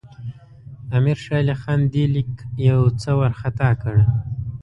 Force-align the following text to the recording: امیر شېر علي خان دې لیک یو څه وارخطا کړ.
امیر 0.97 1.17
شېر 1.23 1.37
علي 1.43 1.55
خان 1.61 1.81
دې 1.93 2.03
لیک 2.13 2.31
یو 2.69 2.79
څه 3.01 3.09
وارخطا 3.19 3.69
کړ. 3.81 3.95